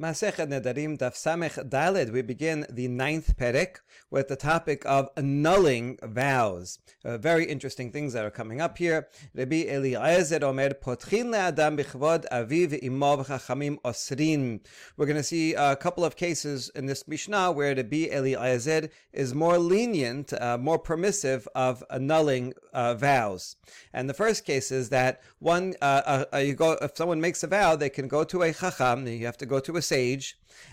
[0.00, 2.10] Nedarim Daf Samech.
[2.10, 6.78] We begin the ninth perek with the topic of annulling vows.
[7.04, 9.08] Uh, very interesting things that are coming up here.
[9.34, 14.60] Rabbi Eliezer Omer Potchin leAdam bichvod aviv imo v'chachamim osrin.
[14.96, 19.34] We're going to see a couple of cases in this Mishnah where Rabbi Eliezer is
[19.34, 23.56] more lenient, uh, more permissive of annulling uh, vows.
[23.92, 27.76] And the first case is that one, uh, you go if someone makes a vow,
[27.76, 29.06] they can go to a chacham.
[29.06, 30.26] You have to go to a sage,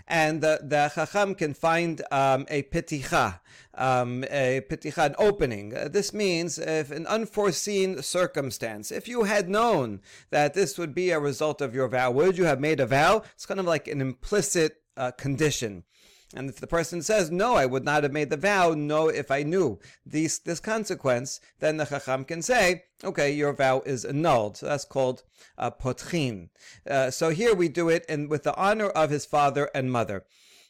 [0.06, 3.40] and the, the chacham can find um, a piticha,
[3.74, 5.66] um, a piticha, an opening.
[5.74, 10.00] Uh, this means if an unforeseen circumstance, if you had known
[10.30, 13.22] that this would be a result of your vow, would you have made a vow?
[13.34, 15.84] It's kind of like an implicit uh, condition.
[16.34, 19.30] And if the person says, no, I would not have made the vow, no, if
[19.30, 24.58] I knew this, this consequence, then the Chacham can say, okay, your vow is annulled.
[24.58, 25.22] So that's called
[25.56, 26.50] uh, potchin.
[26.88, 30.24] Uh, so here we do it in, with the honor of his father and mother.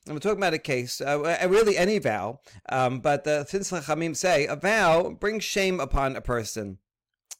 [0.06, 4.16] And we're talking about a case, uh, really any vow, um, but the since Chachamim
[4.16, 6.78] say a vow brings shame upon a person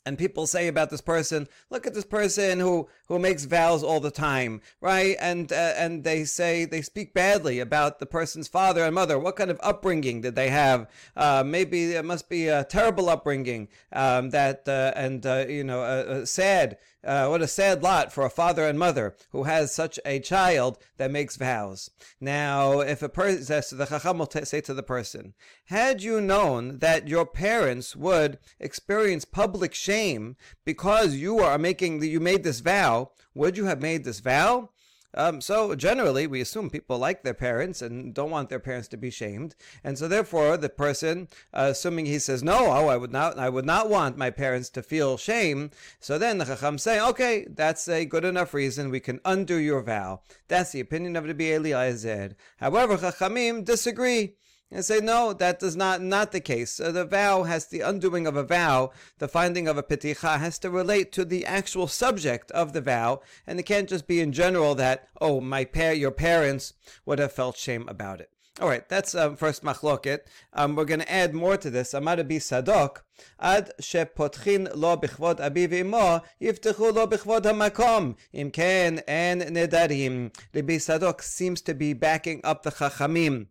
[0.09, 4.01] and people say about this person, look at this person who who makes vows all
[4.01, 5.17] the time, right?
[5.21, 9.19] And uh, and they say they speak badly about the person's father and mother.
[9.19, 10.89] What kind of upbringing did they have?
[11.15, 13.69] Uh, maybe it must be a terrible upbringing.
[13.93, 16.79] Um, that uh, and uh, you know, uh, sad.
[17.09, 20.77] Uh, what a sad lot for a father and mother who has such a child
[20.99, 21.89] that makes vows.
[22.21, 25.33] Now, if a person, the Chacham will t- say to the person,
[25.69, 30.37] had you known that your parents would experience public shame
[30.67, 34.69] because you are making you made this vow, would you have made this vow?
[35.15, 38.97] Um, so generally, we assume people like their parents and don't want their parents to
[38.97, 43.13] be shamed, and so therefore, the person, uh, assuming he says no, oh, I would
[43.13, 45.71] not, I would not want my parents to feel shame.
[45.99, 48.91] So then the Chacham say, okay, that's a good enough reason.
[48.91, 50.21] We can undo your vow.
[50.49, 52.37] That's the opinion of the Eliezer.
[52.59, 54.35] However, Chachamim disagree
[54.71, 58.27] and say no that is not not the case uh, the vow has the undoing
[58.27, 62.51] of a vow the finding of a piticha has to relate to the actual subject
[62.53, 66.11] of the vow and it can't just be in general that oh my par- your
[66.11, 66.75] parents
[67.07, 68.31] would have felt shame about it
[68.61, 70.21] all right, that's um, first machloket.
[70.53, 71.95] Um, we're going to add more to this.
[71.95, 73.03] Amar bi sadok
[73.39, 80.35] ad shepotchin lo bichvod abi v'imo yiftechu lo bichvod hamakom im ken en nedarim.
[80.53, 83.47] Rabbi Sadok seems to be backing up the chachamim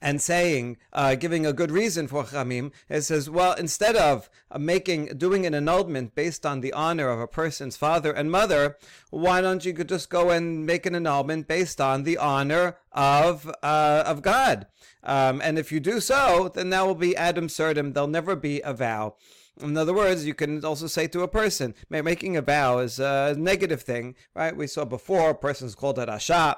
[0.00, 5.06] and saying, uh, giving a good reason for Chamim, it says, well, instead of making,
[5.18, 8.76] doing an annulment based on the honor of a person's father and mother,
[9.10, 14.04] why don't you just go and make an annulment based on the honor of, uh,
[14.06, 14.66] of God?
[15.02, 17.92] Um, and if you do so, then that will be ad absurdum.
[17.92, 19.16] There'll never be a vow.
[19.60, 23.34] In other words, you can also say to a person, making a vow is a
[23.36, 24.56] negative thing, right?
[24.56, 26.56] We saw before, a person's called a rasha,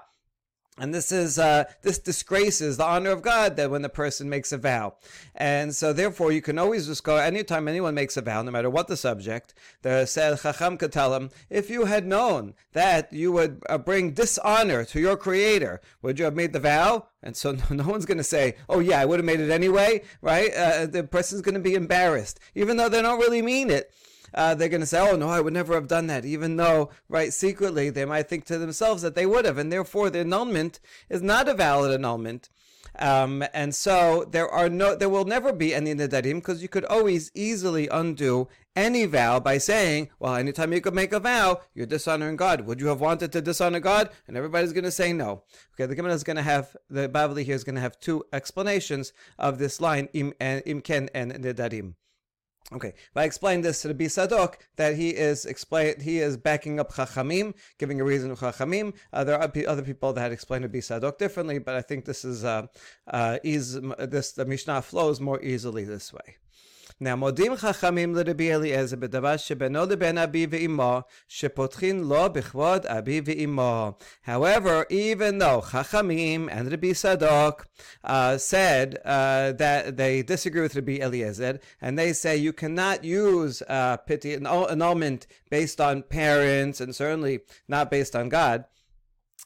[0.78, 4.50] and this is uh, this disgraces the honor of God that when the person makes
[4.50, 4.94] a vow,
[5.34, 8.70] and so therefore you can always just go anytime anyone makes a vow, no matter
[8.70, 9.52] what the subject.
[9.82, 14.12] The said Chacham could tell him, if you had known that you would uh, bring
[14.12, 17.08] dishonor to your Creator, would you have made the vow?
[17.22, 19.50] And so no, no one's going to say, oh yeah, I would have made it
[19.50, 20.52] anyway, right?
[20.54, 23.92] Uh, the person's going to be embarrassed, even though they don't really mean it
[24.34, 26.90] uh, they're going to say, "Oh no, I would never have done that," even though,
[27.08, 30.80] right, secretly they might think to themselves that they would have, and therefore the annulment
[31.08, 32.50] is not a valid annulment.
[32.98, 36.84] Um, and so there are no, there will never be any nedarim because you could
[36.84, 41.86] always easily undo any vow by saying, well, anytime you could make a vow, you're
[41.86, 42.62] dishonoring God.
[42.62, 44.10] Would you have wanted to dishonor God?
[44.26, 45.42] And everybody's going to say no.
[45.74, 48.24] Okay, the Gemara is going to have, the Bavli here is going to have two
[48.32, 51.94] explanations of this line, im, and, imken and nedarim.
[52.72, 56.92] Okay, I explained this to the Bisadok that he is explain he is backing up
[56.92, 58.94] Chachamim, giving a reason to Chachamim.
[59.12, 62.24] Uh, there are other people that had explained the Bisadok differently, but I think this
[62.24, 62.66] is uh,
[63.08, 66.36] uh, is this the Mishnah flows more easily this way.
[67.02, 73.98] Now, modim chachamim l'Rabbi Eliezer shebeno leben abi ve'imo, shepotchin lo b'chvod abi ve'imo.
[74.20, 77.64] However, even though chachamim and Rabbi Sadok
[78.04, 83.62] uh, said uh, that they disagree with Rabbi Eliezer, and they say you cannot use
[83.62, 88.66] uh, pity, an annulment based on parents, and certainly not based on God,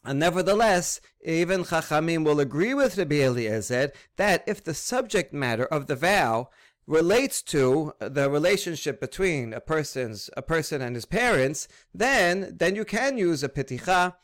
[0.03, 5.87] and nevertheless, even Chachamim will agree with Rabbi Eliezer that if the subject matter of
[5.87, 6.49] the vow
[6.87, 12.85] relates to the relationship between a person's a person and his parents, then then you
[12.85, 14.15] can use a piticha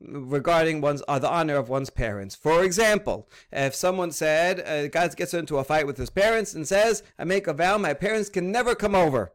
[0.00, 2.34] regarding one's uh, the honor of one's parents.
[2.34, 6.66] For example, if someone said a guy gets into a fight with his parents and
[6.66, 9.32] says, "I make a vow, my parents can never come over."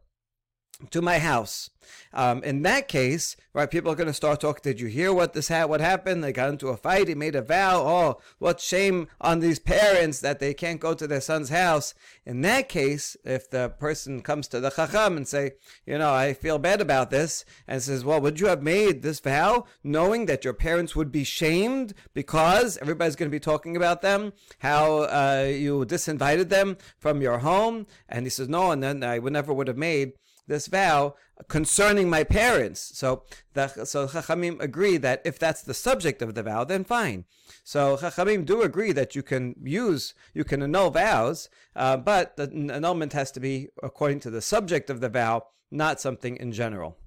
[0.92, 1.70] To my house.
[2.14, 4.62] Um, in that case, right, people are going to start talking.
[4.64, 6.24] Did you hear what this ha- what happened?
[6.24, 7.08] They got into a fight.
[7.08, 7.82] He made a vow.
[7.82, 11.94] Oh, what shame on these parents that they can't go to their son's house.
[12.26, 15.54] In that case, if the person comes to the chacham and say,
[15.86, 19.20] you know, I feel bad about this, and says, well, would you have made this
[19.20, 24.02] vow knowing that your parents would be shamed because everybody's going to be talking about
[24.02, 27.88] them, how uh, you disinvited them from your home?
[28.08, 30.14] And he says, no, and then I would never would have made
[30.50, 31.16] this vow
[31.48, 32.92] concerning my parents.
[32.96, 33.24] So
[33.54, 37.24] the so Chachamim agree that if that's the subject of the vow, then fine.
[37.64, 42.50] So Chachamim do agree that you can use, you can annul vows, uh, but the
[42.74, 46.98] annulment has to be according to the subject of the vow, not something in general.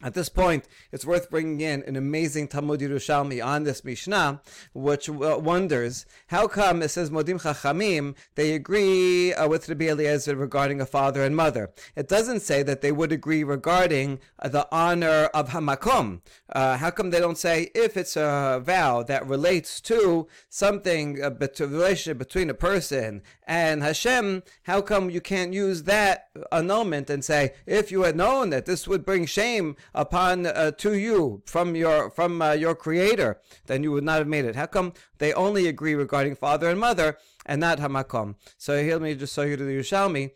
[0.00, 4.40] At this point, it's worth bringing in an amazing Talmud Yerushalmi on this Mishnah,
[4.72, 10.80] which wonders how come it says Modim Chachamim they agree uh, with Rabbi Eliezer regarding
[10.80, 11.72] a father and mother.
[11.96, 16.20] It doesn't say that they would agree regarding uh, the honor of Hamakom.
[16.48, 21.26] Uh, how come they don't say if it's a vow that relates to something, a
[21.26, 24.44] uh, relationship between a person and Hashem?
[24.62, 28.86] How come you can't use that annulment and say if you had known that this
[28.86, 29.74] would bring shame?
[29.94, 34.28] Upon uh, to you from your from uh, your creator, then you would not have
[34.28, 34.56] made it.
[34.56, 38.36] How come they only agree regarding father and mother and not hamakom?
[38.56, 40.32] So here, let me just show you to the Yerushalmi.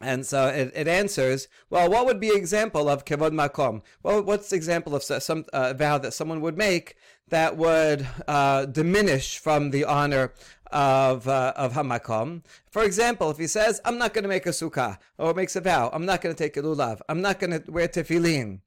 [0.00, 3.82] And so it, it, answers, well, what would be example of kevod makom?
[4.02, 6.96] Well, what's example of some uh, vow that someone would make
[7.28, 10.32] that would uh, diminish from the honor
[10.72, 12.42] of uh, of hamakom?
[12.70, 15.60] For example, if he says, "I'm not going to make a sukkah," or makes a
[15.60, 18.60] vow, "I'm not going to take a lulav," "I'm not going to wear tefillin,"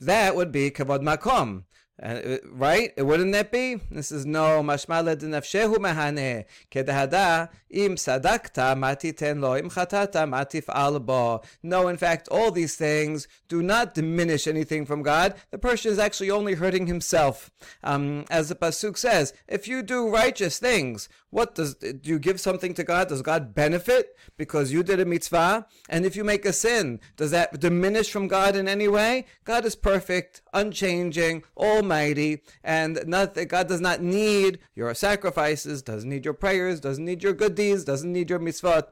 [0.00, 1.64] that would be kavod makom.
[2.02, 2.92] Uh, right?
[2.98, 3.76] Wouldn't that be?
[3.90, 11.40] This is no mashmala dinafshehu mahane kedahada im sadakta mati lo im chatata matif albo.
[11.62, 15.36] No, in fact, all these things do not diminish anything from God.
[15.50, 17.50] The person is actually only hurting himself.
[17.82, 22.40] Um, as the pasuk says, if you do righteous things, what does do you give
[22.40, 23.08] something to God?
[23.08, 25.66] Does God benefit because you did a mitzvah?
[25.88, 29.26] And if you make a sin, does that diminish from God in any way?
[29.44, 31.42] God is perfect, unchanging,
[31.86, 37.22] almighty, and nothing, God does not need your sacrifices, doesn't need your prayers, doesn't need
[37.22, 38.88] your good deeds, doesn't need your mitzvot.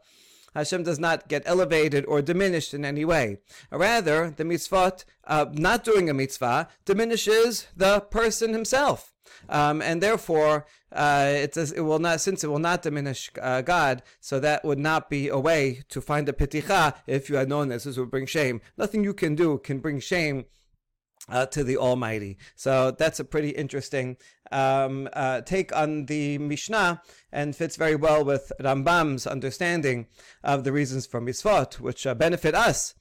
[0.55, 3.39] Hashem does not get elevated or diminished in any way.
[3.73, 9.13] Rather, the mitzvot, uh, not doing a mitzvah, diminishes the person himself.
[9.49, 13.63] Um, and therefore, uh, it, does, it will not, since it will not diminish uh,
[13.63, 17.49] God, so that would not be a way to find a piticha if you had
[17.49, 17.83] known this.
[17.83, 18.61] This would bring shame.
[18.79, 20.45] Nothing you can do can bring shame
[21.29, 22.39] uh, to the Almighty.
[22.55, 24.17] So that's a pretty interesting
[24.53, 30.07] um, uh, take on the Mishnah and fits very well with Rambam's understanding
[30.43, 32.95] of the reasons for mitzvot, which uh, benefit us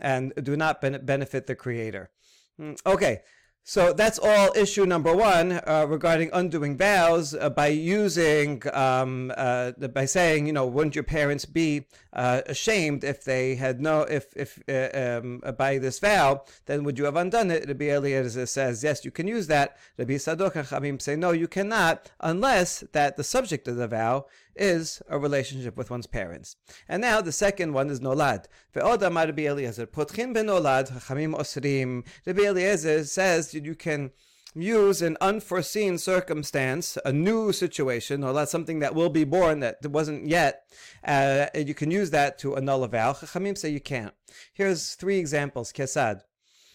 [0.00, 2.10] and do not ben- benefit the Creator.
[2.56, 3.20] Hmm, okay,
[3.68, 9.72] so that's all issue number one uh, regarding undoing vows uh, by using, um, uh,
[9.72, 11.84] by saying, you know, wouldn't your parents be
[12.14, 16.98] uh, ashamed if they had no, if, if uh, um, by this vow, then would
[16.98, 17.68] you have undone it?
[17.68, 19.76] Rabbi Eliezer says, yes, you can use that.
[19.98, 24.24] Rabbi Sadok and Chamim say, no, you cannot, unless that the subject of the vow
[24.58, 26.56] is a relationship with one's parents.
[26.88, 28.46] And now the second one is nolad.
[28.74, 32.04] Ve'od amar Rabbi potchin benolad, chachamim osrim.
[32.26, 34.12] Rabbi Eliezer says that you can
[34.54, 39.84] use an unforeseen circumstance, a new situation, or that's something that will be born that
[39.86, 40.62] wasn't yet,
[41.04, 43.12] uh, you can use that to annul a vow.
[43.12, 44.14] Chachamim say you can't.
[44.54, 45.72] Here's three examples.
[45.72, 46.22] Kesad.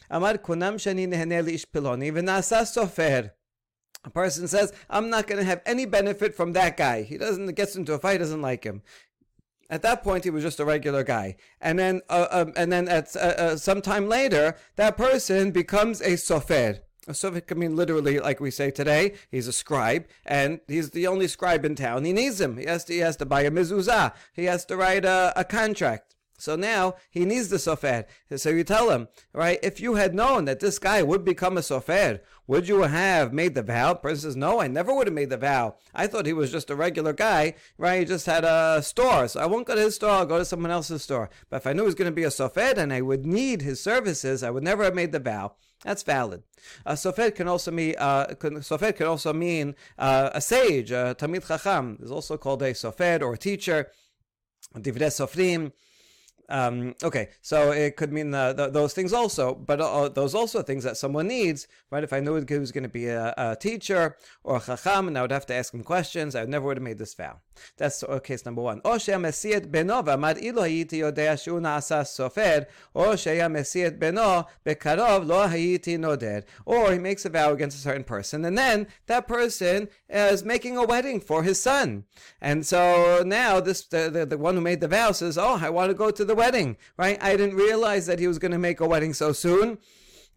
[0.10, 3.32] Amar kunam shani nehene piloni sofer.
[4.06, 7.04] A person says, I'm not going to have any benefit from that guy.
[7.04, 8.82] He doesn't, gets into a fight, doesn't like him.
[9.74, 12.88] At that point, he was just a regular guy, and then, uh, um, and then
[12.88, 16.82] at uh, uh, some time later, that person becomes a sofer.
[17.08, 21.08] A sofer can mean literally, like we say today, he's a scribe, and he's the
[21.08, 22.06] only scribe in town.
[22.06, 22.58] He needs him.
[22.58, 24.14] He has to, he has to buy a mezuzah.
[24.36, 26.14] He has to write a, a contract.
[26.38, 28.06] So now he needs the sofer.
[28.36, 29.60] So you tell him, right?
[29.64, 33.56] If you had known that this guy would become a sofer, would you have made
[33.56, 33.94] the vow?
[33.94, 35.76] Person says, No, I never would have made the vow.
[35.94, 38.00] I thought he was just a regular guy, right?
[38.00, 39.28] He just had a store.
[39.28, 41.30] So I won't go to his store, I'll go to someone else's store.
[41.50, 43.62] But if I knew he was going to be a Sofer and I would need
[43.62, 45.56] his services, I would never have made the vow.
[45.84, 46.44] That's valid.
[46.86, 51.46] A sofer can also mean uh, sofer can also mean uh, a sage, a talmid
[51.46, 51.98] chacham.
[52.02, 53.92] Is also called a sofer or a teacher.
[54.76, 55.74] Divrei sofrim
[56.50, 60.62] um, okay, so it could mean the, the, those things also, but uh, those also
[60.62, 62.04] things that someone needs, right?
[62.04, 65.18] If I knew he was going to be a, a, teacher or a chacham, and
[65.18, 67.40] I would have to ask him questions, I never would have made this vow.
[67.78, 68.82] That's uh, case number one.
[68.84, 75.48] Or she'amesiet beno v'amad ilo hayiti yodea shu na'asa sofer, or she'amesiet beno bekarov lo
[75.48, 76.44] hayiti noded.
[76.66, 80.78] Or he makes a vow against a certain person, and then that person is making
[80.78, 82.04] a wedding for his son.
[82.42, 85.70] And so now this the, the, the one who made the vow says, oh, I
[85.70, 87.22] want to go to the wedding, right?
[87.22, 89.78] I didn't realize that he was going to make a wedding so soon.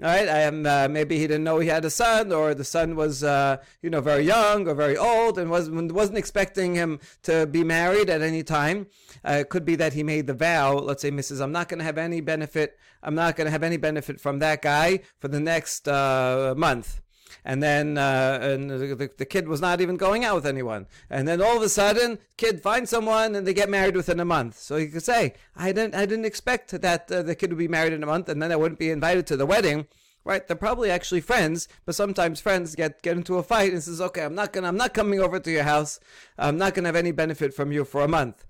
[0.02, 2.64] All right, I am uh, maybe he didn't know he had a son, or the
[2.64, 7.00] son was uh, you know very young or very old, and was wasn't expecting him
[7.22, 8.88] to be married at any time.
[9.26, 10.74] Uh, it could be that he made the vow.
[10.74, 11.40] Let's say, Mrs.
[11.40, 12.78] I'm not going to have any benefit.
[13.02, 17.00] I'm not going to have any benefit from that guy for the next uh, month
[17.44, 21.26] and then uh, and the, the, kid was not even going out with anyone, and
[21.26, 24.58] then all of a sudden, kid finds someone and they get married within a month.
[24.58, 27.68] So you could say, I didn't, I didn't expect that uh, the kid would be
[27.68, 29.86] married in a month, and then I wouldn't be invited to the wedding.
[30.24, 34.00] Right, they're probably actually friends, but sometimes friends get, get into a fight and says,
[34.00, 36.00] "Okay, I'm not gonna, I'm not coming over to your house.
[36.36, 38.44] I'm not gonna have any benefit from you for a month."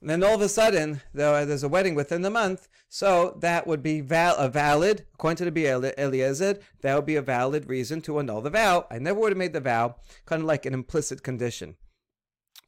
[0.00, 3.66] And then all of a sudden, uh, there's a wedding within the month, so that
[3.66, 5.94] would be val- a valid, according to the.
[5.98, 8.86] Eliezer, that would be a valid reason to annul the vow.
[8.90, 11.76] I never would have made the vow, kind of like an implicit condition.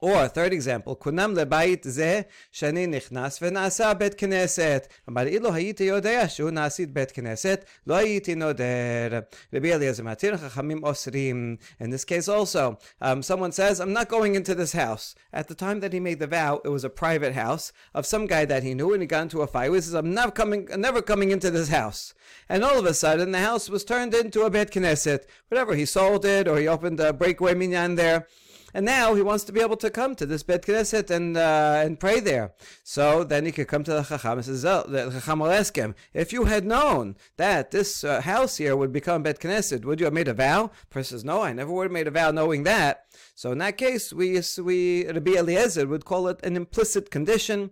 [0.03, 4.89] Or, third example, kunam lebayit ze shani nichnas v'nasa bet knesset.
[5.07, 9.25] Amar ilo hayit yodea shu nasid bet knesset, lo hayiti noder.
[9.53, 11.61] Rabbi Eliezer matir chachamim osrim.
[11.79, 15.15] In this case also, um, someone says, I'm not going into this house.
[15.33, 18.27] At the time that he made the vow, it was a private house of some
[18.27, 19.71] guy that he knew and he got into a fight.
[19.71, 22.13] He says, I'm not coming, never coming into this house.
[22.49, 25.27] And all of a sudden, the house was turned into a bet knesset.
[25.47, 28.27] Whatever, he sold it or he opened a breakaway minyan there
[28.75, 31.83] and now he wants to be able to come to this Bet Knesset and uh,
[31.85, 32.53] and pray there.
[32.83, 35.95] So then he could come to the Chacham and says, the Chacham will ask him,
[36.15, 40.07] if you had known that this uh, house here would become Bet Knesset, would you
[40.07, 40.71] have made a vow?
[40.81, 43.05] The person says, no, I never would have made a vow knowing that.
[43.35, 47.71] So in that case, we, we Rabbi Eliezer would call it an implicit condition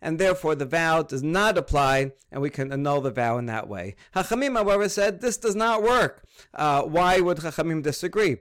[0.00, 3.68] and therefore the vow does not apply, and we can annul the vow in that
[3.68, 3.96] way.
[4.14, 6.24] Hachamim, however, said this does not work.
[6.54, 8.38] Uh, why would Hachamim disagree?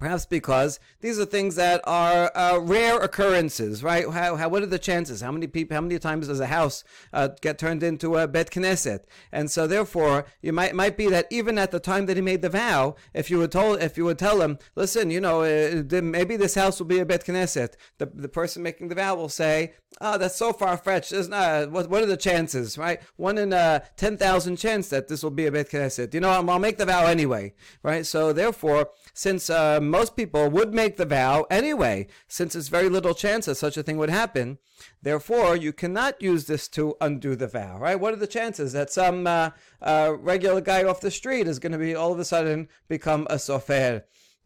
[0.00, 4.10] Perhaps because these are things that are uh, rare occurrences, right?
[4.10, 5.20] How, how, what are the chances?
[5.20, 5.76] How many people?
[5.76, 9.04] How many times does a house uh, get turned into a bet knesset?
[9.30, 12.42] And so, therefore, you might might be that even at the time that he made
[12.42, 15.84] the vow, if you would told, if you would tell him, listen, you know, uh,
[16.02, 19.28] maybe this house will be a bet knesset, the the person making the vow will
[19.28, 21.10] say, oh, that's so far fetched.
[21.10, 21.70] There's not.
[21.70, 23.00] What, what are the chances, right?
[23.14, 26.12] One in a ten thousand chance that this will be a bet knesset.
[26.12, 28.04] You know, I'll, I'll make the vow anyway, right?
[28.04, 32.88] So, therefore, since uh, uh, most people would make the vow anyway, since there's very
[32.88, 34.58] little chance that such a thing would happen.
[35.02, 37.98] Therefore, you cannot use this to undo the vow, right?
[38.00, 39.50] What are the chances that some uh,
[39.82, 43.26] uh, regular guy off the street is going to be all of a sudden become
[43.28, 44.02] a sofer?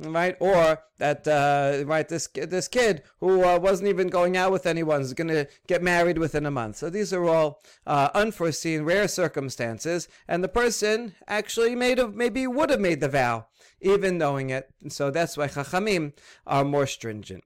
[0.08, 0.36] right?
[0.40, 5.02] Or that uh, right this this kid who uh, wasn't even going out with anyone
[5.02, 6.76] is going to get married within a month.
[6.76, 12.46] So these are all uh, unforeseen, rare circumstances, and the person actually made a, maybe
[12.46, 13.46] would have made the vow
[13.80, 14.70] even knowing it.
[14.88, 16.12] So that's why Chachamim
[16.46, 17.44] are more stringent.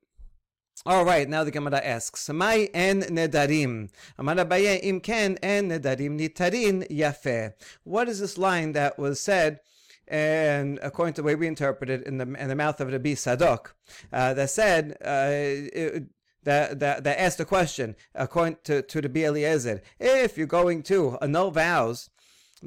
[0.86, 6.18] All right, now the Gemara asks, "Mai en nedarim?" Amar Abaye, "Im ken en nedarim
[6.18, 9.60] nitarin yafe." What is this line that was said?
[10.06, 13.14] and according to the way we interpret it in the in the mouth of Rabbi
[13.14, 13.72] Sadok,
[14.12, 16.04] uh, that said uh, it,
[16.42, 21.16] that, that that asked a question according to to the Eliezer, if you're going to
[21.22, 22.10] annul vows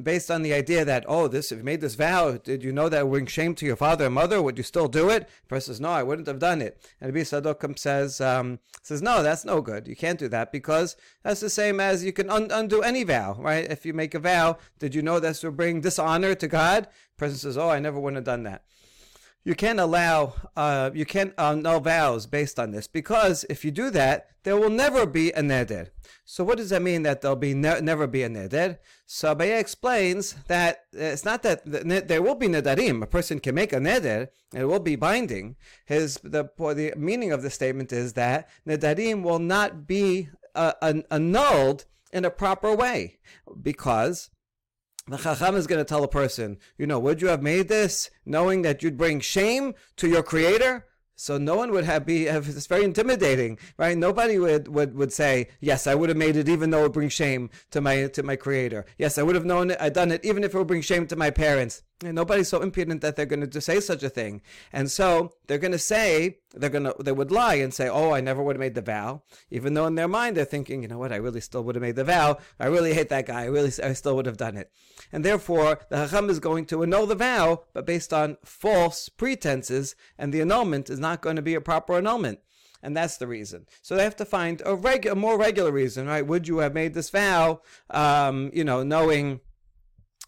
[0.02, 2.90] based on the idea that, oh, this if you made this vow, did you know
[2.90, 4.42] that it would bring shame to your father and mother?
[4.42, 5.28] Would you still do it?
[5.44, 6.86] The person says, no, I wouldn't have done it.
[7.02, 9.88] And Rabbi Sadokim says, um, says, no, that's no good.
[9.88, 13.38] You can't do that because that's the same as you can un- undo any vow,
[13.40, 13.66] right?
[13.66, 16.86] If you make a vow, did you know this will bring dishonor to God?
[16.86, 18.64] The person says, oh, I never would have done that
[19.48, 23.90] you can't allow, uh, you can't annul vows based on this because if you do
[23.92, 25.88] that, there will never be a neder.
[26.26, 28.80] So what does that mean that there'll be ne- never be a neder?
[29.06, 33.02] So explains that it's not that the, there will be nedarim.
[33.02, 35.56] A person can make a neder and it will be binding.
[35.86, 40.74] His the the meaning of the statement is that nedarim will not be uh,
[41.10, 43.20] annulled in a proper way
[43.62, 44.30] because
[45.08, 48.10] the Chacham is going to tell a person, you know, would you have made this
[48.26, 50.86] knowing that you'd bring shame to your creator?
[51.16, 53.98] So no one would have be have, it's very intimidating, right?
[53.98, 56.92] Nobody would, would, would say, Yes, I would have made it even though it would
[56.94, 58.86] bring shame to my to my creator.
[59.00, 61.08] Yes, I would have known it, I done it even if it would bring shame
[61.08, 61.82] to my parents.
[62.04, 64.42] And nobody's so impudent that they're going to say such a thing.
[64.72, 68.12] And so they're going to say, they're going to, they would lie and say, oh,
[68.12, 69.24] I never would have made the vow.
[69.50, 71.82] Even though in their mind they're thinking, you know what, I really still would have
[71.82, 72.38] made the vow.
[72.60, 73.42] I really hate that guy.
[73.42, 74.72] I really, I still would have done it.
[75.12, 79.96] And therefore, the Hacham is going to annul the vow, but based on false pretenses,
[80.20, 82.40] and the annulment is not going to be a proper annulment
[82.84, 83.66] and that's the reason.
[83.82, 86.26] So they have to find a, regu- a more regular reason, right?
[86.26, 89.40] Would you have made this vow, um, you know, knowing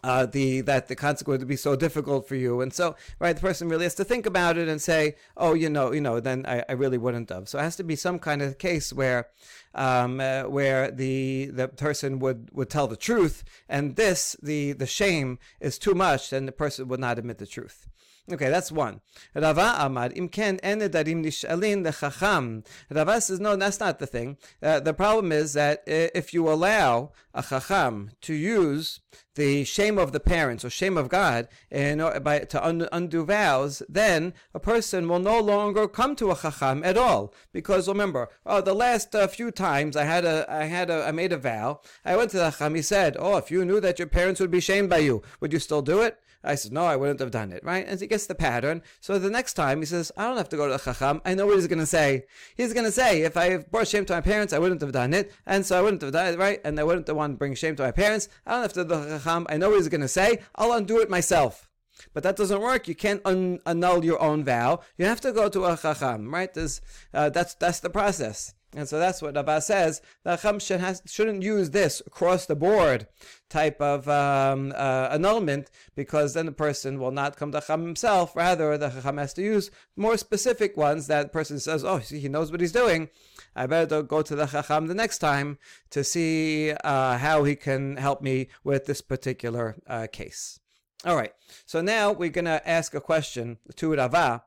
[0.04, 3.42] uh, the that the consequence would be so difficult for you, and so right, the
[3.42, 6.46] person really has to think about it and say, oh, you know, you know, then
[6.46, 7.50] I, I really wouldn't have.
[7.50, 9.28] So it has to be some kind of case where
[9.76, 14.88] um, uh, where the the person would would tell the truth, and this the the
[14.88, 17.88] shame is too much, then the person would not admit the truth.
[18.32, 19.02] Okay, that's one.
[19.34, 22.64] Rava Amar, imken en nedarim nishalin lechacham.
[22.92, 24.38] Rava says, no, that's not the thing.
[24.62, 29.00] Uh, the problem is that uh, if you allow a chacham to use
[29.36, 34.34] the shame of the parents or shame of God by, to un, undo vows, then
[34.54, 37.34] a person will no longer come to a chacham at all.
[37.52, 41.12] Because remember, oh, the last uh, few times I had a, I had a, I
[41.12, 41.82] made a vow.
[42.06, 42.76] I went to the chacham.
[42.76, 45.54] He said, "Oh, if you knew that your parents would be shamed by you, would
[45.54, 47.86] you still do it?" I said, no, I wouldn't have done it, right?
[47.88, 48.82] And he gets the pattern.
[49.02, 51.22] So the next time he says, I don't have to go to the Chacham.
[51.26, 52.26] I know what he's going to say.
[52.56, 55.14] He's going to say, if I brought shame to my parents, I wouldn't have done
[55.14, 55.34] it.
[55.46, 56.62] And so I wouldn't have done it, right?
[56.64, 58.30] And I wouldn't have wanted to bring shame to my parents.
[58.46, 59.48] I don't have to go to the Chacham.
[59.50, 60.40] I know what he's going to say.
[60.56, 61.70] I'll undo it myself.
[62.14, 62.88] But that doesn't work.
[62.88, 64.80] You can't un- annul your own vow.
[64.98, 66.50] You have to go to a chacham, right?
[67.14, 68.54] Uh, that's that's the process.
[68.76, 70.02] And so that's what Abba says.
[70.24, 73.08] The Chacham should has, shouldn't use this across the board
[73.50, 78.36] type of um, uh, annulment because then the person will not come to Chacham himself.
[78.36, 82.30] Rather, the Chacham has to use more specific ones that person says, oh, see, he
[82.30, 83.10] knows what he's doing.
[83.56, 85.58] I better go to the Chacham the next time
[85.90, 90.60] to see uh, how he can help me with this particular uh, case.
[91.06, 91.34] All right,
[91.66, 94.44] so now we're going to ask a question to Rava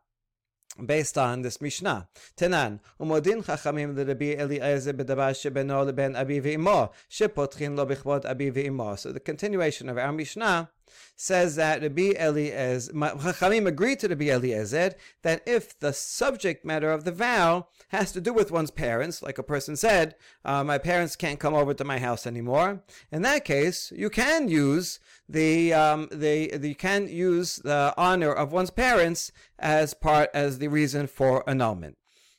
[0.85, 2.09] based on this Mishnah.
[2.37, 8.99] Tenan, umodin chachamim l'Rabbi Eliezer b'davar shebeno leben abi v'imo, shepotchin lo b'chvod abi v'imo.
[8.99, 10.71] So the continuation of our Mishnah
[11.17, 17.05] says that Rabbi Eliezer, Chachamim agreed to Rabbi Eliezer that if the subject matter of
[17.05, 21.17] the vow has to do with one's parents, like a person said, uh, my parents
[21.17, 26.09] can't come over to my house anymore, in that case, you can use the, um,
[26.11, 31.07] the, the you can use the honor of one's parents as part, as the reason
[31.07, 31.97] for annulment.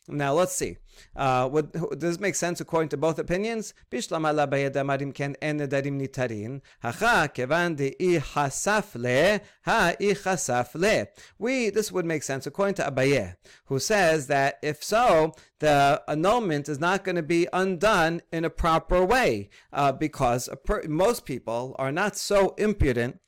[0.09, 0.77] Now let's see.
[1.15, 3.73] Uh, would, does this make sense according to both opinions?
[3.89, 6.61] Bishlam ala bayadamarim ken en nedarim nitarin.
[6.81, 11.07] Hacha kevan de ihasaf le ha ihasaf le.
[11.39, 13.37] We this would make sense according to Abaye,
[13.67, 18.49] who says that if so, the annulment is not going to be undone in a
[18.49, 23.21] proper way uh, because per, most people are not so impudent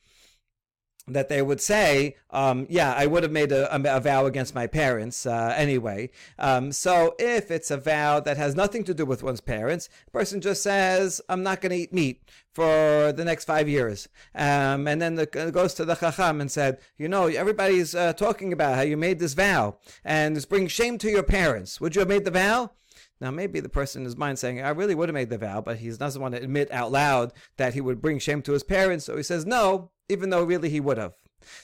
[1.08, 4.56] that they would say, um, yeah, I would have made a, a, a vow against
[4.56, 6.10] my parents uh, anyway.
[6.40, 10.42] Um, so if it's a vow that has nothing to do with one's parents, person
[10.42, 14.08] just says, I'm not going to eat meat for the next five years.
[14.34, 18.52] Um, and then the, goes to the Chacham and said, you know, everybody's uh, talking
[18.52, 21.80] about how you made this vow and it's bringing shame to your parents.
[21.80, 22.72] Would you have made the vow?
[23.22, 25.62] Now, maybe the person in his mind saying, I really would have made the vow,
[25.62, 28.64] but he doesn't want to admit out loud that he would bring shame to his
[28.64, 29.06] parents.
[29.06, 31.14] So he says, no, even though really he would have.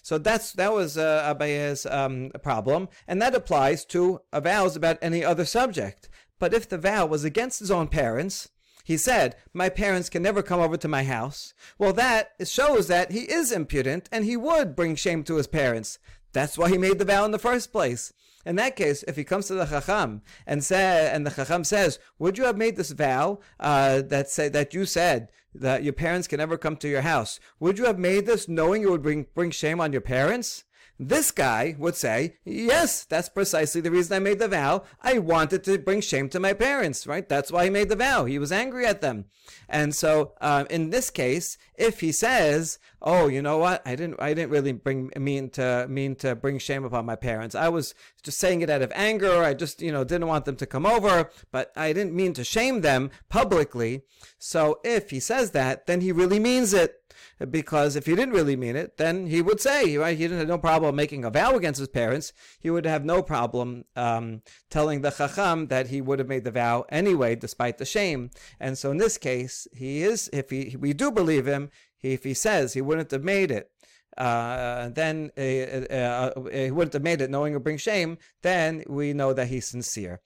[0.01, 5.25] So that's that was uh, Abaye's um, problem, and that applies to vows about any
[5.25, 6.07] other subject.
[6.39, 8.49] But if the vow was against his own parents,
[8.83, 11.53] he said, My parents can never come over to my house.
[11.77, 15.99] Well, that shows that he is impudent and he would bring shame to his parents.
[16.33, 18.13] That's why he made the vow in the first place.
[18.45, 21.99] In that case, if he comes to the Chacham and say, and the Chacham says,
[22.19, 26.27] "Would you have made this vow uh, that say that you said that your parents
[26.27, 27.39] can never come to your house?
[27.59, 30.63] Would you have made this knowing it would bring bring shame on your parents?"
[31.03, 34.83] This guy would say, Yes, that's precisely the reason I made the vow.
[35.01, 37.27] I wanted to bring shame to my parents, right?
[37.27, 38.25] That's why he made the vow.
[38.25, 39.25] He was angry at them.
[39.67, 43.81] And so, uh, in this case, if he says, "Oh, you know what?
[43.83, 47.55] I didn't, I didn't really bring mean to mean to bring shame upon my parents.
[47.55, 49.43] I was just saying it out of anger.
[49.43, 52.43] I just, you know, didn't want them to come over, but I didn't mean to
[52.43, 54.03] shame them publicly."
[54.37, 57.00] So, if he says that, then he really means it
[57.49, 60.47] because if he didn't really mean it, then he would say, right, he didn't have
[60.47, 62.33] no problem making a vow against his parents.
[62.59, 66.51] He would have no problem um, telling the chacham that he would have made the
[66.51, 68.31] vow anyway, despite the shame.
[68.59, 72.23] And so in this case, he is, if he, we do believe him, he, if
[72.23, 73.71] he says he wouldn't have made it,
[74.17, 78.17] uh, then uh, uh, uh, he wouldn't have made it knowing it would bring shame,
[78.41, 80.19] then we know that he's sincere.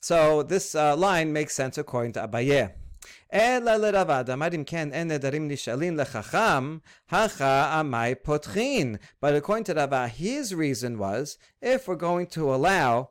[0.00, 2.72] So this uh, line makes sense according to Abaye.
[3.33, 6.77] אלא לרבד, אמר אם כן אין נדרים נשאלים לחכם,
[7.11, 8.95] הכה עמי פותחין.
[9.21, 13.09] But according to Rava, his reason was, if we're going to allow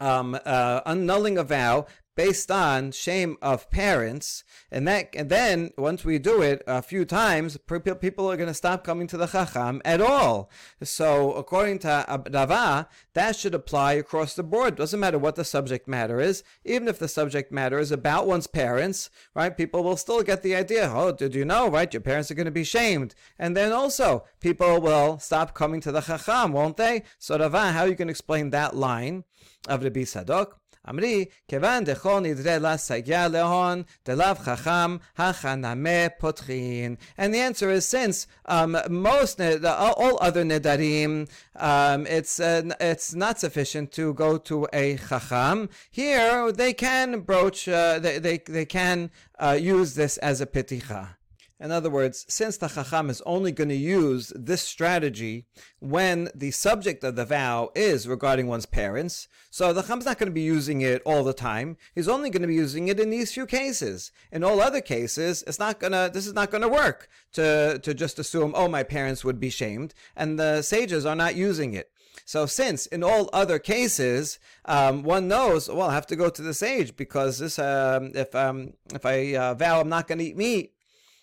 [0.00, 6.05] um, uh, annulling a vow based on shame of parents, and that, and then once
[6.05, 7.57] we do it a few times,
[8.01, 10.49] people are going to stop coming to the chacham at all.
[10.81, 14.75] So, according to Rava, that should apply across the board.
[14.75, 18.47] Doesn't matter what the subject matter is, even if the subject matter is about one's
[18.47, 19.55] parents, right?
[19.55, 20.91] People will still get the idea.
[20.93, 21.93] Oh, did you know, right?
[21.93, 25.91] Your parents are going to be shamed, and then also people will stop coming to
[25.91, 27.03] the chacham, won't they?
[27.17, 29.23] So, Rava, how you can explain that line
[29.67, 30.53] of the Bisadok?
[30.88, 36.94] אמרי, כיוון דכל נדרה להסגיה להון, דלאו חכם, החנמה פותחין.
[37.18, 43.38] And the answer is since um, most, all other nedarim, um, it's, uh, it's not
[43.38, 45.68] sufficient to go to a chacham.
[45.90, 51.18] Here, they can broach, uh, they, they, they can uh, use this as a piticha.
[51.59, 55.45] In other words, since the Chacham is only going to use this strategy
[55.79, 60.29] when the subject of the vow is regarding one's parents, so the Chacham's not going
[60.29, 61.77] to be using it all the time.
[61.95, 64.11] He's only going to be using it in these few cases.
[64.31, 66.09] In all other cases, it's not gonna.
[66.13, 69.49] This is not going to work to to just assume, oh, my parents would be
[69.49, 71.89] shamed, and the sages are not using it.
[72.25, 76.41] So since in all other cases um, one knows, well, I have to go to
[76.41, 80.25] the sage because this, um, if um, if I uh, vow I'm not going to
[80.25, 80.73] eat meat,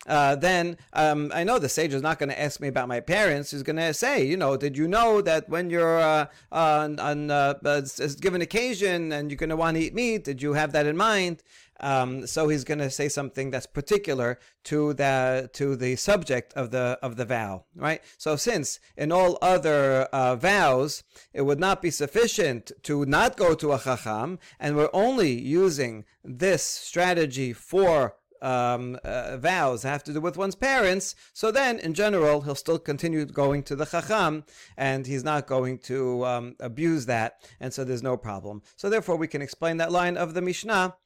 [0.06, 3.00] uh, then um, I know the sage is not going to ask me about my
[3.00, 3.50] parents.
[3.50, 7.30] He's going to say, you know, did you know that when you're uh, on, on
[7.30, 7.82] uh, a
[8.20, 10.96] given occasion and you're going to want to eat meat, did you have that in
[10.96, 11.42] mind?
[11.80, 16.70] Um, so he's going to say something that's particular to the to the subject of
[16.70, 18.02] the of the vow, right?
[18.18, 23.54] So since in all other uh, vows it would not be sufficient to not go
[23.54, 30.12] to a chacham, and we're only using this strategy for um, uh, vows have to
[30.12, 34.44] do with one's parents, so then in general he'll still continue going to the chacham
[34.76, 38.62] and he's not going to um, abuse that, and so there's no problem.
[38.76, 40.96] So therefore we can explain that line of the Mishnah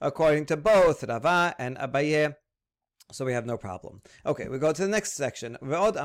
[0.00, 2.34] according to both Rava and Abaye.
[3.11, 4.01] So we have no problem.
[4.25, 5.59] Okay, we go to the next section.
[5.61, 5.95] Okay,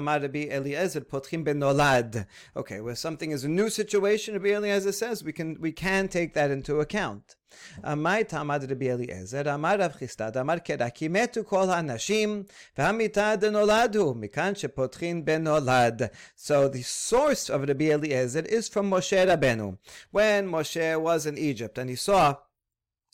[2.81, 6.51] where something is a new situation, Rabbi Eliezer says we can we can take that
[6.51, 7.37] into account.
[7.85, 9.55] מה תעמד רבי אליעזר?
[9.55, 12.43] אמר רב חיסדא, אמר קרא, כי מתו כל האנשים,
[12.79, 16.03] והמיתה דנולדו, מכאן שפותחין בנולד.
[16.37, 19.77] So the source of Rabbi Eliezer is from Moshe Rabbeinu.
[20.11, 22.37] When Moshe was in Egypt and he saw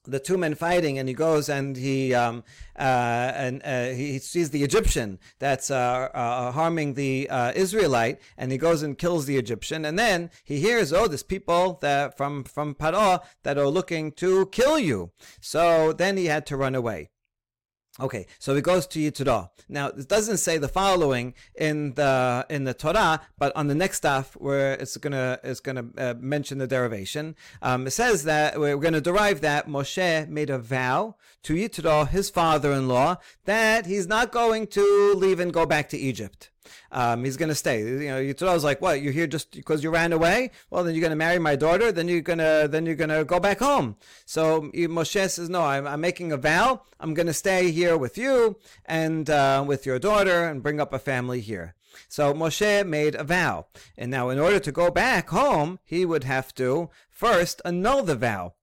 [0.04, 2.44] the two men fighting, and he goes and he um,
[2.78, 8.52] uh, and uh, he sees the Egyptian that's uh, uh harming the uh, Israelite, and
[8.52, 12.44] he goes and kills the Egyptian, and then he hears, oh, there's people that from
[12.44, 15.12] from Paro that are looking to kill you.
[15.40, 17.11] So then he had to run away.
[18.00, 19.50] Okay, so it goes to Yitro.
[19.68, 23.98] Now it doesn't say the following in the in the Torah, but on the next
[23.98, 27.36] stuff where it's gonna it's gonna uh, mention the derivation.
[27.62, 32.30] Um, it says that we're to derive that Moshe made a vow to Yitro, his
[32.30, 36.51] father-in-law, that he's not going to leave and go back to Egypt.
[36.92, 37.80] Um, he's going to stay.
[37.82, 39.02] You know, Yitro like, "What?
[39.02, 40.52] You're here just because you ran away?
[40.70, 41.92] Well, then you're going to marry my daughter.
[41.92, 43.96] Then you're gonna then you're gonna go back home."
[44.26, 46.82] So Moshe says, "No, I'm, I'm making a vow.
[47.00, 50.94] I'm going to stay here with you and uh, with your daughter and bring up
[50.94, 51.76] a family here."
[52.08, 56.24] So Moshe made a vow, and now in order to go back home, he would
[56.24, 58.54] have to first annul the vow.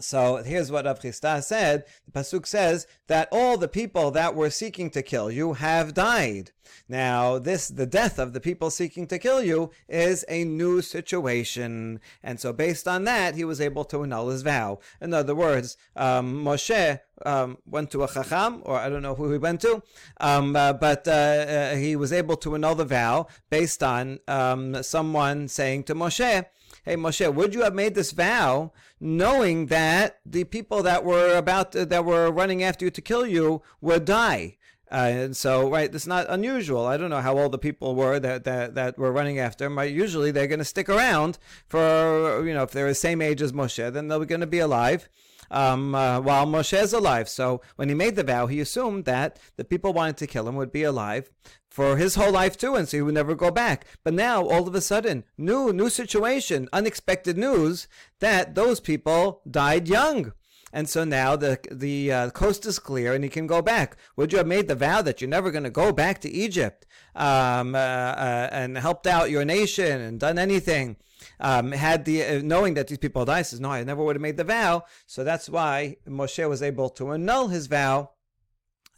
[0.00, 1.84] So here's what Rav Chisda said.
[2.06, 6.52] The pasuk says that all the people that were seeking to kill you have died.
[6.88, 12.00] Now, this the death of the people seeking to kill you is a new situation,
[12.22, 14.78] and so based on that, he was able to annul his vow.
[15.00, 19.30] In other words, um, Moshe um, went to a chacham, or I don't know who
[19.32, 19.82] he went to,
[20.20, 24.82] um, uh, but uh, uh, he was able to annul the vow based on um,
[24.82, 26.44] someone saying to Moshe
[26.84, 31.72] hey Moshe, would you have made this vow knowing that the people that were about
[31.72, 34.56] to, that were running after you to kill you would die?
[34.92, 36.84] Uh, and so, right, it's not unusual.
[36.84, 39.78] I don't know how old the people were that, that, that were running after him.
[39.78, 39.92] Right?
[39.92, 41.38] Usually they're going to stick around
[41.68, 44.58] for, you know, if they're the same age as Moshe, then they're going to be
[44.58, 45.08] alive
[45.50, 47.28] um, uh, while Moshe is alive.
[47.28, 50.56] So when he made the vow, he assumed that the people wanted to kill him
[50.56, 51.30] would be alive
[51.70, 53.86] for his whole life too, and so he would never go back.
[54.04, 59.88] But now, all of a sudden, new new situation, unexpected news that those people died
[59.88, 60.32] young.
[60.72, 63.96] And so now the the uh, coast is clear, and he can go back.
[64.16, 66.86] Would you have made the vow that you're never going to go back to Egypt,
[67.14, 70.96] um, uh, uh, and helped out your nation and done anything
[71.38, 74.22] um, had the uh, knowing that these people died, says, "No, I never would have
[74.22, 78.10] made the vow." So that's why Moshe was able to annul his vow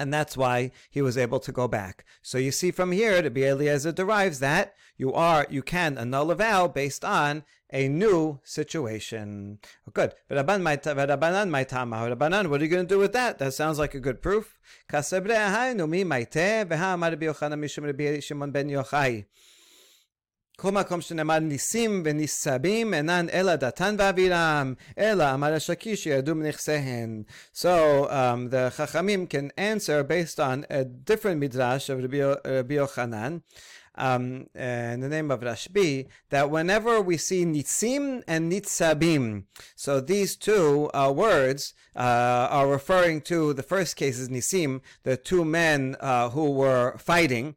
[0.02, 2.04] and that's why he was able to go back.
[2.20, 6.34] So you see from here, the Eliezer derives that you are you can annul a
[6.34, 9.58] vow based on a new situation.
[9.88, 10.12] Oh, good.
[10.28, 10.50] What are you
[12.68, 13.38] going to do with that?
[13.38, 14.58] That sounds like a good proof.
[20.56, 25.58] כל מקום שנאמר ניסים וניסבים אינן אלא דתן ואבירם, אלא אמר
[25.94, 27.22] שירדו מנכסיהן.
[27.54, 27.66] So
[28.08, 33.42] um, the חכמים can answer based on a different midrash of Rabbi Yochanan.
[33.94, 34.62] Um, uh,
[34.94, 39.44] in the name of Rashbi, that whenever we see nitzim and Nitzavim,
[39.76, 45.18] so these two uh, words uh, are referring to the first case is nitzim, the
[45.18, 47.54] two men uh, who were fighting,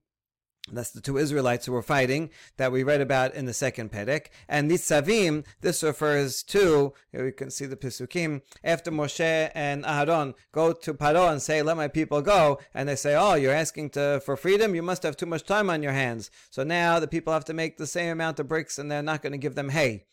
[0.72, 4.28] that's the two Israelites who were fighting that we read about in the second Perek.
[4.50, 10.34] And Nitzavim, this refers to, here we can see the Pisukim, after Moshe and Aharon
[10.52, 13.92] go to Paro and say, let my people go, and they say, oh, you're asking
[13.92, 14.74] to, for freedom?
[14.74, 16.32] You must have too much time on your hands.
[16.50, 19.22] So now the people have to make the same amount of bricks and they're not
[19.22, 20.06] going to give them hay.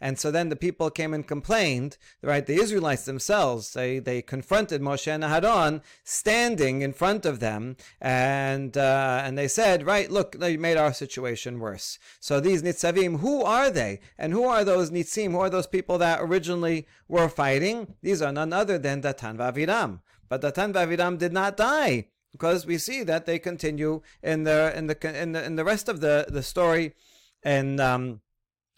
[0.00, 2.44] And so then the people came and complained, right?
[2.44, 8.76] The Israelites themselves, they, they confronted Moshe and Aharon standing in front of them, and
[8.76, 11.98] uh, and they said, right, look, you made our situation worse.
[12.20, 14.00] So these Nitzavim, who are they?
[14.18, 15.32] And who are those Nitzim?
[15.32, 17.94] Who are those people that originally were fighting?
[18.02, 20.00] These are none other than Datan Vaviram.
[20.28, 24.86] But Datan Vaviram did not die because we see that they continue in the in
[24.88, 26.94] the in the, in the rest of the the story
[27.42, 28.20] and um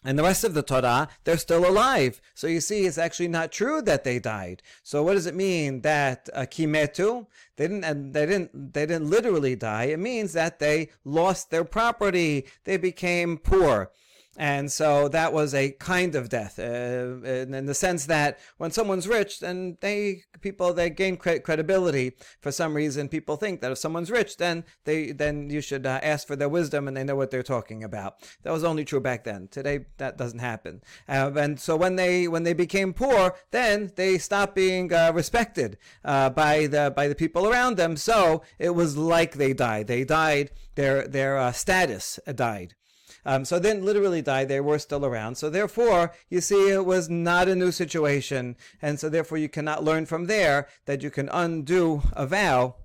[0.04, 2.20] and the rest of the Torah, they're still alive.
[2.34, 4.62] So you see, it's actually not true that they died.
[4.84, 7.26] So what does it mean that uh, kimetu?
[7.56, 8.12] They didn't.
[8.12, 8.72] They didn't.
[8.74, 9.84] They didn't literally die.
[9.84, 12.46] It means that they lost their property.
[12.64, 13.90] They became poor.
[14.38, 18.70] And so that was a kind of death, uh, in, in, the sense that when
[18.70, 22.12] someone's rich, then they people they gain cre- credibility.
[22.40, 25.98] For some reason, people think that if someone's rich, then they then you should uh,
[26.04, 28.14] ask for their wisdom and they know what they're talking about.
[28.44, 29.48] That was only true back then.
[29.48, 30.82] Today, that doesn't happen.
[31.08, 35.78] Uh, and so when they when they became poor, then they stopped being uh, respected
[36.04, 37.96] uh, by the by the people around them.
[37.96, 39.88] So it was like they died.
[39.88, 40.52] They died.
[40.76, 42.76] Their their uh, status died.
[43.28, 45.34] Um, so they didn't literally die, they were still around.
[45.34, 48.56] So therefore, you see, it was not a new situation.
[48.80, 52.76] And so therefore, you cannot learn from there that you can undo a vow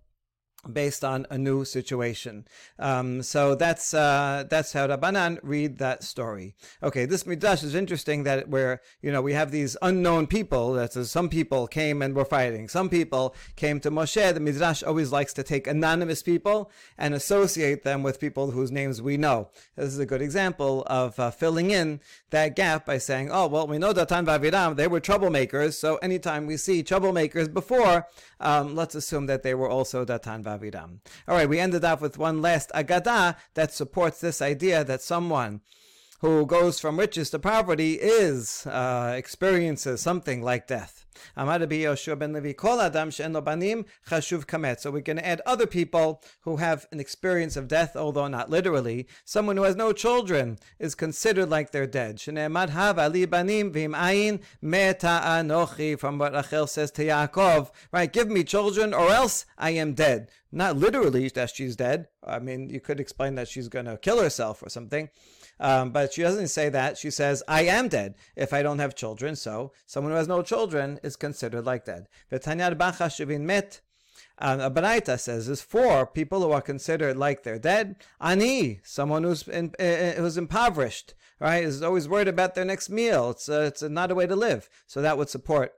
[0.71, 2.45] based on a new situation.
[2.79, 6.55] Um, so that's uh, that's how Rabbanan read that story.
[6.81, 10.73] Okay, this midrash is interesting that where you know we have these unknown people.
[10.73, 12.69] That some people came and were fighting.
[12.69, 14.33] Some people came to Moshe.
[14.33, 19.01] The midrash always likes to take anonymous people and associate them with people whose names
[19.01, 19.49] we know.
[19.75, 21.99] This is a good example of uh, filling in
[22.29, 24.75] that gap by saying, "Oh, well, we know Datan Vaviram.
[24.75, 25.73] They were troublemakers.
[25.73, 28.07] So anytime we see troublemakers before,
[28.39, 30.99] um, let's assume that they were also Datan Vaviram." Vaviram.
[31.27, 35.61] All right, we ended off with one last Agadah that supports this idea that someone
[36.19, 41.02] who goes from riches to poverty is uh, experiences something like death.
[41.35, 44.79] Amar Rabbi Yoshua ben Levi, Kol Adam she'en banim chashuv kamet.
[44.79, 48.49] So we're going to add other people who have an experience of death, although not
[48.49, 49.07] literally.
[49.25, 52.17] Someone who has no children is considered like they're dead.
[52.17, 58.29] Shne'emad hav ali banim v'im ayin anochi, from what Rachel says to Yaakov, right, give
[58.29, 60.29] me children or else I am dead.
[60.51, 62.07] Not literally that she's dead.
[62.23, 65.09] I mean, you could explain that she's going to kill herself or something.
[65.63, 66.97] Um, but she doesn't say that.
[66.97, 69.37] She says, I am dead if I don't have children.
[69.37, 72.07] So someone who has no children is considered like dead.
[72.29, 73.79] V'tanyar bacha shuvin met.
[74.39, 77.95] Um, a Baraita says there's four people who are considered like they're dead.
[78.19, 83.29] Ani, someone who's in, uh, who's impoverished, right, is always worried about their next meal.
[83.29, 84.69] It's uh, it's not a way to live.
[84.85, 85.71] So that would support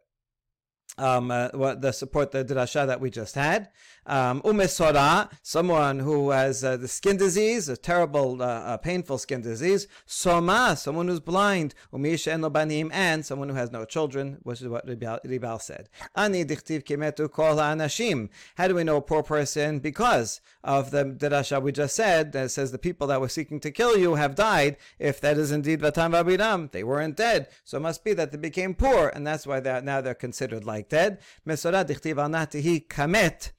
[0.98, 3.70] um, uh, what the support the drasha that we just had.
[4.08, 9.42] Um, umesora, someone who has uh, the skin disease, a terrible, uh, uh, painful skin
[9.42, 9.88] disease.
[10.06, 11.74] Soma, someone who's blind.
[11.92, 15.90] Umisha en banim, and someone who has no children, which is what Ribal said.
[16.16, 18.30] Ani dichtiv kimetu kol anashim.
[18.56, 19.80] How do we know a poor person?
[19.80, 23.72] Because of the drasha we just said, that says the people that were seeking to
[23.72, 24.78] kill you have died.
[25.00, 27.48] If that is indeed vatam vabidam, they weren't dead.
[27.64, 30.64] So it must be that they became poor, and that's why they're, now they're considered
[30.64, 31.20] like dead.
[31.48, 33.52] Mesora dichtiv anatihi kamet.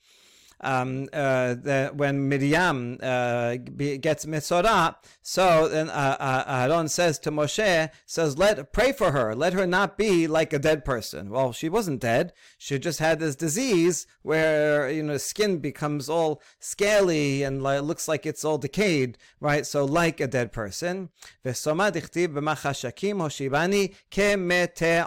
[0.60, 7.30] Um, uh, the, when Miriam uh, gets Mesorah, so then uh, uh, Aaron says to
[7.30, 11.30] Moshe, says, let pray for her, let her not be like a dead person.
[11.30, 16.42] Well, she wasn't dead; she just had this disease where you know skin becomes all
[16.58, 19.66] scaly and like, looks like it's all decayed, right?
[19.66, 21.10] So like a dead person.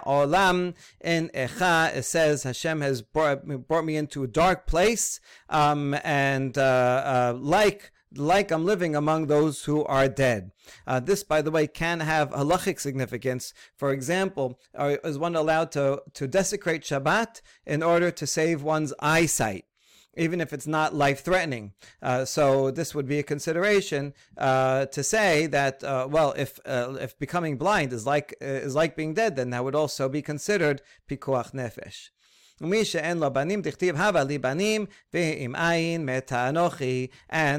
[0.06, 1.96] olam in echa.
[1.96, 7.38] It says Hashem has brought, brought me into a dark place, um, and uh, uh,
[7.38, 10.50] like like I'm living among those who are dead.
[10.86, 13.54] Uh, this, by the way, can have halachic significance.
[13.76, 19.64] For example, is one allowed to, to desecrate Shabbat in order to save one's eyesight?
[20.16, 21.72] even if it's not life threatening.
[22.02, 26.96] Uh, so this would be a consideration uh, to say that uh, well, if uh,
[27.00, 30.20] if becoming blind is like uh, is like being dead, then that would also be
[30.20, 32.10] considered pikuach nefesh.
[32.62, 32.68] And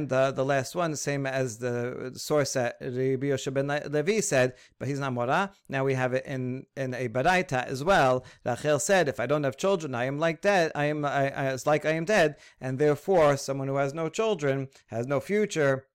[0.09, 4.99] the last one, same as the source that Rabbi Yosha ben Levi said, but he's
[4.99, 5.51] not mora.
[5.67, 8.23] Now we have it in in a baraita as well.
[8.45, 10.71] Rachel said, if I don't have children, I am like dead.
[10.75, 14.07] I am I, I, it's like I am dead, and therefore someone who has no
[14.07, 15.87] children has no future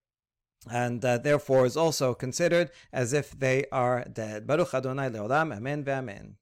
[0.69, 4.45] and uh, therefore is also considered as if they are dead.
[4.45, 6.33] Baruch Adonai Leolam, Amen ve'amen.